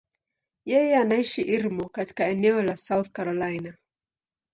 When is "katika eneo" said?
1.89-2.63